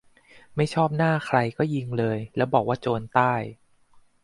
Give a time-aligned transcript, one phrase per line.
[0.55, 3.33] "ไม่ชอบหน้าใครก็ยิงเลย แล้วบอกว่าโจรใต้"